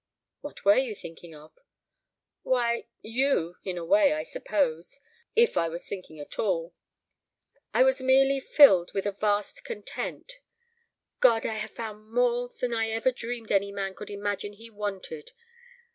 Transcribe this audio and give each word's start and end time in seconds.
"What 0.39 0.65
were 0.65 0.77
you 0.79 0.95
thinking 0.95 1.35
of?" 1.35 1.51
"Why 2.41 2.87
you 3.03 3.57
in 3.63 3.77
a 3.77 3.85
way, 3.85 4.13
I 4.13 4.23
suppose. 4.23 4.99
If 5.35 5.57
I 5.57 5.69
was 5.69 5.87
thinking 5.87 6.19
at 6.19 6.39
all. 6.39 6.73
I 7.71 7.83
was 7.83 8.01
merely 8.01 8.39
filled 8.39 8.93
with 8.95 9.05
a 9.05 9.11
vast 9.11 9.63
content. 9.63 10.39
God! 11.19 11.45
I 11.45 11.53
have 11.53 11.69
found 11.69 12.11
more 12.11 12.49
than 12.59 12.73
I 12.73 12.89
ever 12.89 13.11
dreamed 13.11 13.51
any 13.51 13.71
man 13.71 13.93
could 13.93 14.09
imagine 14.09 14.53
he 14.53 14.71
wanted. 14.71 15.33